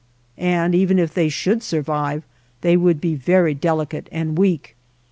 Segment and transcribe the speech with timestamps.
[0.39, 2.23] And even if they should survive,
[2.61, 4.75] they would be very delicate and weak.